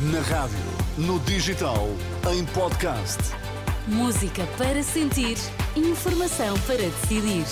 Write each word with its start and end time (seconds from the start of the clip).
Na 0.00 0.20
rádio, 0.20 0.56
no 0.96 1.18
digital, 1.18 1.88
em 2.32 2.44
podcast. 2.44 3.18
Música 3.88 4.46
para 4.56 4.80
sentir, 4.80 5.36
informação 5.74 6.56
para 6.60 6.76
decidir. 6.76 7.44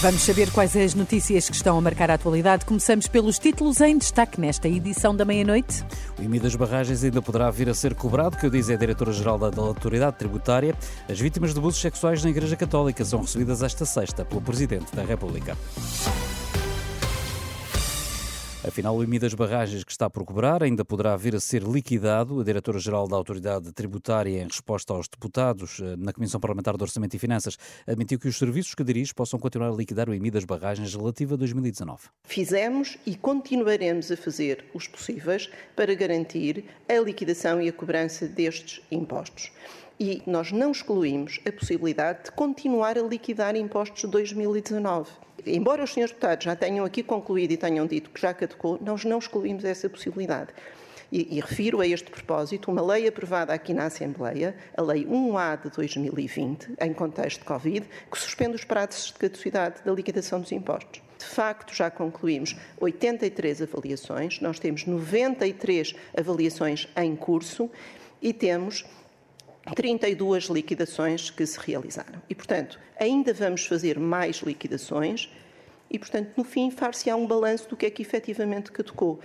Vamos 0.00 0.22
saber 0.22 0.50
quais 0.50 0.74
as 0.74 0.94
notícias 0.94 1.50
que 1.50 1.54
estão 1.54 1.76
a 1.76 1.80
marcar 1.82 2.10
a 2.10 2.14
atualidade. 2.14 2.64
Começamos 2.64 3.06
pelos 3.06 3.38
títulos 3.38 3.82
em 3.82 3.98
destaque 3.98 4.40
nesta 4.40 4.66
edição 4.66 5.14
da 5.14 5.26
meia-noite. 5.26 5.84
O 6.18 6.22
IMI 6.22 6.40
das 6.40 6.54
barragens 6.54 7.04
ainda 7.04 7.20
poderá 7.20 7.50
vir 7.50 7.68
a 7.68 7.74
ser 7.74 7.94
cobrado, 7.94 8.38
que 8.38 8.48
diz 8.48 8.70
a 8.70 8.76
Diretora-Geral 8.76 9.38
da 9.38 9.60
Autoridade 9.60 10.16
Tributária. 10.16 10.74
As 11.06 11.20
vítimas 11.20 11.52
de 11.52 11.58
abusos 11.58 11.82
sexuais 11.82 12.24
na 12.24 12.30
Igreja 12.30 12.56
Católica 12.56 13.04
são 13.04 13.20
recebidas 13.20 13.62
esta 13.62 13.84
sexta 13.84 14.24
pelo 14.24 14.40
Presidente 14.40 14.96
da 14.96 15.02
República. 15.04 15.54
Afinal, 18.62 18.94
o 18.94 19.02
IMI 19.02 19.18
das 19.18 19.32
barragens 19.32 19.82
que 19.82 19.90
está 19.90 20.10
por 20.10 20.22
cobrar 20.22 20.62
ainda 20.62 20.84
poderá 20.84 21.16
vir 21.16 21.34
a 21.34 21.40
ser 21.40 21.62
liquidado. 21.62 22.40
A 22.40 22.44
Diretora-Geral 22.44 23.08
da 23.08 23.16
Autoridade 23.16 23.72
Tributária, 23.72 24.42
em 24.42 24.44
resposta 24.44 24.92
aos 24.92 25.08
deputados 25.08 25.80
eh, 25.80 25.96
na 25.96 26.12
Comissão 26.12 26.38
Parlamentar 26.38 26.76
de 26.76 26.82
Orçamento 26.82 27.16
e 27.16 27.18
Finanças, 27.18 27.56
admitiu 27.86 28.18
que 28.18 28.28
os 28.28 28.36
serviços 28.36 28.74
que 28.74 28.84
dirige 28.84 29.14
possam 29.14 29.40
continuar 29.40 29.70
a 29.70 29.74
liquidar 29.74 30.10
o 30.10 30.14
IMI 30.14 30.30
das 30.30 30.44
barragens 30.44 30.94
relativa 30.94 31.36
a 31.36 31.38
2019. 31.38 32.08
Fizemos 32.24 32.98
e 33.06 33.16
continuaremos 33.16 34.12
a 34.12 34.16
fazer 34.16 34.62
os 34.74 34.86
possíveis 34.86 35.48
para 35.74 35.94
garantir 35.94 36.66
a 36.86 37.00
liquidação 37.00 37.62
e 37.62 37.68
a 37.70 37.72
cobrança 37.72 38.28
destes 38.28 38.82
impostos 38.90 39.50
e 40.00 40.22
nós 40.26 40.50
não 40.50 40.72
excluímos 40.72 41.38
a 41.46 41.52
possibilidade 41.52 42.24
de 42.24 42.32
continuar 42.32 42.96
a 42.96 43.02
liquidar 43.02 43.54
impostos 43.54 44.00
de 44.00 44.06
2019. 44.06 45.10
Embora 45.46 45.84
os 45.84 45.92
senhores 45.92 46.12
deputados 46.12 46.44
já 46.44 46.56
tenham 46.56 46.86
aqui 46.86 47.02
concluído 47.02 47.52
e 47.52 47.56
tenham 47.58 47.86
dito 47.86 48.08
que 48.08 48.20
já 48.20 48.32
caducou, 48.32 48.78
nós 48.80 49.04
não 49.04 49.18
excluímos 49.18 49.62
essa 49.62 49.90
possibilidade. 49.90 50.54
E, 51.12 51.36
e, 51.36 51.40
refiro 51.40 51.80
a 51.80 51.86
este 51.86 52.08
propósito 52.08 52.70
uma 52.70 52.80
lei 52.80 53.08
aprovada 53.08 53.52
aqui 53.52 53.74
na 53.74 53.86
Assembleia, 53.86 54.54
a 54.76 54.80
Lei 54.80 55.04
1A 55.04 55.64
de 55.64 55.70
2020, 55.70 56.76
em 56.80 56.92
contexto 56.94 57.40
de 57.40 57.44
Covid, 57.44 57.86
que 58.10 58.18
suspende 58.18 58.54
os 58.54 58.64
prazos 58.64 59.06
de 59.06 59.14
caducidade 59.14 59.82
da 59.84 59.92
liquidação 59.92 60.40
dos 60.40 60.52
impostos. 60.52 61.02
De 61.18 61.24
facto, 61.24 61.74
já 61.74 61.90
concluímos 61.90 62.56
83 62.78 63.62
avaliações, 63.62 64.40
nós 64.40 64.60
temos 64.60 64.86
93 64.86 65.96
avaliações 66.16 66.88
em 66.96 67.16
curso 67.16 67.68
e 68.22 68.32
temos 68.32 68.84
32 69.74 70.44
liquidações 70.44 71.30
que 71.30 71.44
se 71.46 71.58
realizaram. 71.58 72.20
E, 72.28 72.34
portanto, 72.34 72.78
ainda 72.98 73.32
vamos 73.32 73.66
fazer 73.66 73.98
mais 73.98 74.36
liquidações 74.38 75.30
e, 75.90 75.98
portanto, 75.98 76.32
no 76.36 76.44
fim, 76.44 76.70
far-se-á 76.70 77.16
um 77.16 77.26
balanço 77.26 77.68
do 77.68 77.76
que 77.76 77.86
é 77.86 77.90
que 77.90 78.02
efetivamente 78.02 78.70
caducou. 78.70 79.20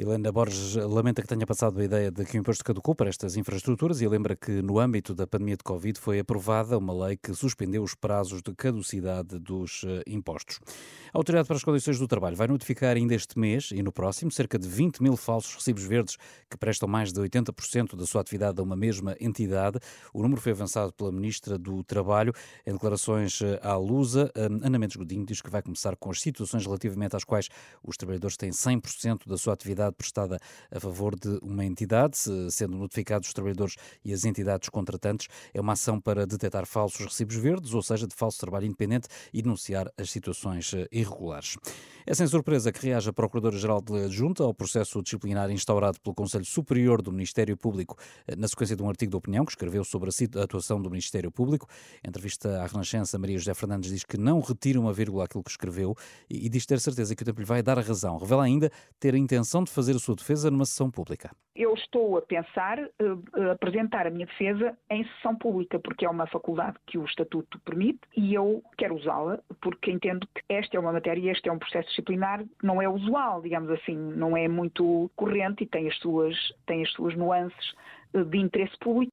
Helena 0.00 0.32
Borges 0.32 0.76
lamenta 0.76 1.20
que 1.20 1.28
tenha 1.28 1.46
passado 1.46 1.78
a 1.78 1.84
ideia 1.84 2.10
de 2.10 2.24
que 2.24 2.38
o 2.38 2.40
imposto 2.40 2.64
caducou 2.64 2.94
para 2.94 3.10
estas 3.10 3.36
infraestruturas 3.36 4.00
e 4.00 4.08
lembra 4.08 4.34
que, 4.34 4.62
no 4.62 4.78
âmbito 4.78 5.14
da 5.14 5.26
pandemia 5.26 5.58
de 5.58 5.62
Covid, 5.62 6.00
foi 6.00 6.20
aprovada 6.20 6.78
uma 6.78 7.06
lei 7.06 7.18
que 7.18 7.34
suspendeu 7.34 7.82
os 7.82 7.94
prazos 7.94 8.40
de 8.40 8.54
caducidade 8.54 9.38
dos 9.38 9.82
eh, 9.84 10.02
impostos. 10.06 10.58
A 11.12 11.18
Autoridade 11.18 11.46
para 11.46 11.56
as 11.58 11.62
Condições 11.62 11.98
do 11.98 12.08
Trabalho 12.08 12.34
vai 12.34 12.48
notificar 12.48 12.96
ainda 12.96 13.14
este 13.14 13.38
mês 13.38 13.72
e 13.72 13.82
no 13.82 13.92
próximo 13.92 14.30
cerca 14.30 14.58
de 14.58 14.66
20 14.66 15.02
mil 15.02 15.18
falsos 15.18 15.54
recibos 15.54 15.84
verdes 15.84 16.16
que 16.48 16.56
prestam 16.56 16.88
mais 16.88 17.12
de 17.12 17.20
80% 17.20 17.94
da 17.94 18.06
sua 18.06 18.22
atividade 18.22 18.58
a 18.58 18.62
uma 18.62 18.76
mesma 18.76 19.14
entidade. 19.20 19.78
O 20.14 20.22
número 20.22 20.40
foi 20.40 20.52
avançado 20.52 20.94
pela 20.94 21.12
Ministra 21.12 21.58
do 21.58 21.84
Trabalho. 21.84 22.32
Em 22.66 22.72
declarações 22.72 23.42
eh, 23.42 23.60
à 23.62 23.76
Lusa, 23.76 24.32
eh, 24.34 24.46
Ana 24.46 24.78
Mendes 24.78 24.96
Godinho 24.96 25.26
diz 25.26 25.42
que 25.42 25.50
vai 25.50 25.60
começar 25.60 25.94
com 25.94 26.10
as 26.10 26.22
situações 26.22 26.64
relativamente 26.64 27.14
às 27.14 27.22
quais 27.22 27.50
os 27.86 27.98
trabalhadores 27.98 28.38
têm 28.38 28.48
100% 28.48 29.28
da 29.28 29.36
sua 29.36 29.52
atividade 29.52 29.89
prestada 29.92 30.38
a 30.70 30.80
favor 30.80 31.14
de 31.18 31.38
uma 31.42 31.64
entidade, 31.64 32.16
sendo 32.50 32.76
notificados 32.76 33.28
os 33.28 33.34
trabalhadores 33.34 33.76
e 34.04 34.12
as 34.12 34.24
entidades 34.24 34.68
contratantes. 34.68 35.28
É 35.52 35.60
uma 35.60 35.72
ação 35.72 36.00
para 36.00 36.26
detectar 36.26 36.66
falsos 36.66 37.06
recibos 37.06 37.36
verdes, 37.36 37.74
ou 37.74 37.82
seja, 37.82 38.06
de 38.06 38.14
falso 38.14 38.38
trabalho 38.38 38.66
independente 38.66 39.08
e 39.32 39.42
denunciar 39.42 39.90
as 39.96 40.10
situações 40.10 40.72
eh, 40.74 40.88
irregulares. 40.90 41.56
É 42.06 42.14
sem 42.14 42.26
surpresa 42.26 42.72
que 42.72 42.86
reage 42.86 43.08
a 43.08 43.12
Procuradora-Geral 43.12 43.80
de 43.80 44.08
Junta 44.08 44.42
ao 44.42 44.54
processo 44.54 45.02
disciplinar 45.02 45.50
instaurado 45.50 46.00
pelo 46.00 46.14
Conselho 46.14 46.44
Superior 46.44 47.02
do 47.02 47.12
Ministério 47.12 47.56
Público 47.56 47.96
eh, 48.26 48.36
na 48.36 48.48
sequência 48.48 48.76
de 48.76 48.82
um 48.82 48.88
artigo 48.88 49.10
de 49.10 49.16
opinião 49.16 49.44
que 49.44 49.52
escreveu 49.52 49.84
sobre 49.84 50.10
a 50.10 50.42
atuação 50.42 50.80
do 50.80 50.90
Ministério 50.90 51.30
Público. 51.30 51.66
Em 52.04 52.08
entrevista 52.08 52.62
à 52.62 52.66
Renascença, 52.66 53.18
Maria 53.18 53.38
José 53.38 53.54
Fernandes 53.54 53.90
diz 53.90 54.04
que 54.04 54.18
não 54.18 54.40
retira 54.40 54.80
uma 54.80 54.92
vírgula 54.92 55.24
aquilo 55.24 55.42
que 55.42 55.50
escreveu 55.50 55.96
e 56.28 56.48
diz 56.48 56.66
ter 56.66 56.80
certeza 56.80 57.14
que 57.14 57.22
o 57.22 57.26
tempo 57.26 57.40
lhe 57.40 57.46
vai 57.46 57.62
dar 57.62 57.78
a 57.78 57.82
razão. 57.82 58.18
Revela 58.18 58.44
ainda 58.44 58.70
ter 58.98 59.14
a 59.14 59.18
intenção 59.18 59.62
de 59.64 59.69
fazer 59.72 59.92
a 59.96 59.98
sua 59.98 60.14
defesa 60.14 60.50
numa 60.50 60.64
sessão 60.64 60.90
pública. 60.90 61.30
Eu 61.54 61.74
estou 61.74 62.16
a 62.16 62.22
pensar 62.22 62.78
uh, 62.78 63.50
apresentar 63.52 64.06
a 64.06 64.10
minha 64.10 64.26
defesa 64.26 64.76
em 64.88 65.04
sessão 65.04 65.36
pública, 65.36 65.78
porque 65.78 66.06
é 66.06 66.10
uma 66.10 66.26
faculdade 66.26 66.76
que 66.86 66.96
o 66.96 67.04
Estatuto 67.04 67.58
permite 67.60 68.00
e 68.16 68.34
eu 68.34 68.62
quero 68.78 68.96
usá-la, 68.96 69.40
porque 69.60 69.90
entendo 69.90 70.26
que 70.34 70.42
esta 70.48 70.76
é 70.76 70.80
uma 70.80 70.92
matéria, 70.92 71.30
este 71.30 71.48
é 71.48 71.52
um 71.52 71.58
processo 71.58 71.88
disciplinar 71.88 72.44
não 72.62 72.80
é 72.80 72.88
usual, 72.88 73.42
digamos 73.42 73.70
assim, 73.70 73.96
não 73.96 74.36
é 74.36 74.48
muito 74.48 75.10
corrente 75.16 75.64
e 75.64 75.66
tem 75.66 75.88
as 75.88 75.96
suas, 75.98 76.34
tem 76.66 76.82
as 76.82 76.90
suas 76.92 77.16
nuances 77.16 77.74
eh, 78.14 78.24
de 78.24 78.38
interesse 78.38 78.76
público 78.78 79.12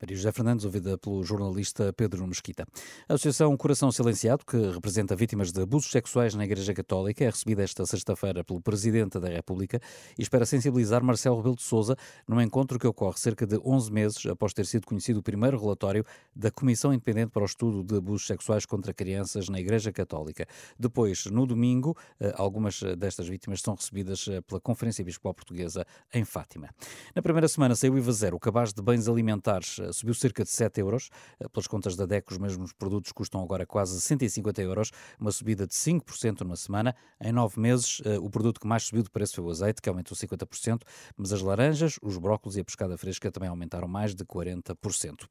Maria 0.00 0.16
José 0.16 0.32
Fernandes, 0.32 0.64
ouvida 0.64 0.98
pelo 0.98 1.22
jornalista 1.22 1.92
Pedro 1.92 2.26
Mesquita. 2.26 2.66
A 3.08 3.14
Associação 3.14 3.56
Coração 3.56 3.90
Silenciado, 3.92 4.44
que 4.44 4.56
representa 4.56 5.14
vítimas 5.16 5.52
de 5.52 5.62
abusos 5.62 5.90
sexuais 5.90 6.34
na 6.34 6.44
Igreja 6.44 6.74
Católica, 6.74 7.24
é 7.24 7.30
recebida 7.30 7.62
esta 7.62 7.84
sexta-feira 7.86 8.44
pelo 8.44 8.60
Presidente 8.60 9.18
da 9.18 9.28
República 9.28 9.80
e 10.18 10.22
espera 10.22 10.44
sensibilizar 10.46 11.02
Marcelo 11.02 11.36
Rebelo 11.36 11.56
de 11.56 11.62
Sousa 11.62 11.96
num 12.26 12.40
encontro 12.40 12.78
que 12.78 12.86
ocorre 12.86 13.18
cerca 13.18 13.46
de 13.46 13.58
11 13.64 13.92
meses 13.92 14.26
após 14.26 14.52
ter 14.52 14.66
sido 14.66 14.86
conhecido 14.86 15.20
o 15.20 15.22
primeiro 15.22 15.58
relatório 15.58 16.04
da 16.34 16.50
Comissão 16.50 16.92
Independente 16.92 17.30
para 17.30 17.42
o 17.42 17.46
Estudo 17.46 17.82
de 17.82 17.96
Abusos 17.98 18.26
Sexuais 18.26 18.66
contra 18.66 18.92
Crianças 18.92 19.48
na 19.48 19.60
Igreja 19.60 19.92
Católica. 19.92 20.46
Depois, 20.78 21.26
no 21.26 21.46
domingo, 21.46 21.96
eh, 22.20 22.32
algumas 22.36 22.80
destas 22.98 23.28
vítimas 23.28 23.60
são 23.60 23.74
recebidas 23.74 24.26
eh, 24.28 24.40
pela 24.40 24.60
Conferência 24.60 25.02
Episcopal 25.02 25.34
Portuguesa 25.34 25.86
em 26.12 26.24
Fátima. 26.24 26.70
Na 27.14 27.22
primeira 27.22 27.48
semana 27.48 27.74
saiu 27.74 27.96
IVA 27.96 28.12
zero 28.12 28.36
o 28.36 28.40
cabaz 28.40 28.72
de 28.72 28.82
bens 28.82 29.08
alimentares 29.08 29.78
eh, 29.78 29.83
subiu 29.92 30.14
cerca 30.14 30.44
de 30.44 30.50
7 30.50 30.80
euros. 30.80 31.10
Eh, 31.40 31.48
pelas 31.48 31.66
contas 31.66 31.96
da 31.96 32.06
DEC, 32.06 32.30
os 32.32 32.38
mesmos 32.38 32.72
produtos 32.72 33.12
custam 33.12 33.42
agora 33.42 33.66
quase 33.66 34.00
150 34.00 34.62
euros, 34.62 34.90
uma 35.18 35.32
subida 35.32 35.66
de 35.66 35.74
5% 35.74 36.40
numa 36.40 36.56
semana. 36.56 36.94
Em 37.20 37.32
nove 37.32 37.60
meses, 37.60 38.00
eh, 38.04 38.18
o 38.18 38.30
produto 38.30 38.60
que 38.60 38.66
mais 38.66 38.84
subiu 38.84 39.02
de 39.02 39.10
preço 39.10 39.36
foi 39.36 39.44
o 39.44 39.50
azeite, 39.50 39.80
que 39.82 39.88
aumentou 39.88 40.16
50%, 40.16 40.82
mas 41.16 41.32
as 41.32 41.40
laranjas, 41.40 41.98
os 42.02 42.18
brócolos 42.18 42.56
e 42.56 42.60
a 42.60 42.64
pescada 42.64 42.96
fresca 42.96 43.30
também 43.30 43.48
aumentaram 43.48 43.88
mais 43.88 44.14
de 44.14 44.24
40%. 44.24 45.26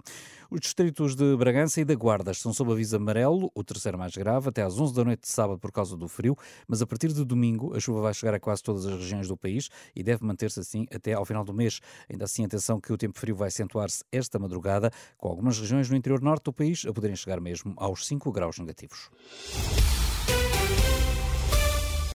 Os 0.49 0.59
distritos 0.59 1.15
de 1.15 1.35
Bragança 1.35 1.81
e 1.81 1.85
da 1.85 1.95
Guarda 1.95 2.31
estão 2.31 2.53
sob 2.53 2.71
aviso 2.71 2.95
amarelo, 2.95 3.51
o 3.55 3.63
terceiro 3.63 3.97
mais 3.97 4.15
grave, 4.15 4.49
até 4.49 4.61
às 4.61 4.79
11 4.79 4.93
da 4.93 5.03
noite 5.03 5.21
de 5.21 5.29
sábado 5.29 5.59
por 5.59 5.71
causa 5.71 5.95
do 5.95 6.07
frio, 6.07 6.37
mas 6.67 6.81
a 6.81 6.87
partir 6.87 7.13
de 7.13 7.23
domingo 7.23 7.75
a 7.75 7.79
chuva 7.79 8.01
vai 8.01 8.13
chegar 8.13 8.33
a 8.33 8.39
quase 8.39 8.61
todas 8.61 8.85
as 8.85 8.99
regiões 8.99 9.27
do 9.27 9.37
país 9.37 9.69
e 9.95 10.03
deve 10.03 10.25
manter-se 10.25 10.59
assim 10.59 10.85
até 10.93 11.13
ao 11.13 11.25
final 11.25 11.43
do 11.43 11.53
mês. 11.53 11.79
Ainda 12.09 12.25
assim, 12.25 12.45
atenção 12.45 12.79
que 12.79 12.91
o 12.91 12.97
tempo 12.97 13.17
frio 13.17 13.35
vai 13.35 13.47
acentuar-se 13.47 14.03
esta 14.11 14.37
madrugada 14.37 14.91
com 15.17 15.27
algumas 15.27 15.57
regiões 15.59 15.89
no 15.89 15.95
interior 15.95 16.21
norte 16.21 16.43
do 16.43 16.53
país 16.53 16.85
a 16.85 16.93
poderem 16.93 17.15
chegar 17.15 17.39
mesmo 17.39 17.73
aos 17.77 18.05
5 18.07 18.31
graus 18.31 18.59
negativos. 18.59 19.09